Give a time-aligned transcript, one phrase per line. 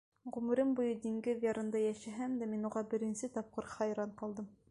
[0.35, 4.53] Ғүмерем буйы диңгеҙ ярында йәшәһәм дә, мин уға беренсе тапҡыр хайран ҡалдым.